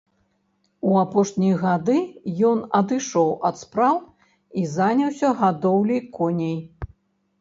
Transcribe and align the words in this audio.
У 0.91 0.95
апошнія 1.01 1.57
гады 1.65 1.97
ён 2.51 2.57
адышоў 2.79 3.29
ад 3.49 3.55
спраў 3.63 3.95
і 4.63 4.67
заняўся 4.75 5.27
гадоўляй 5.43 6.01
коней. 6.21 6.59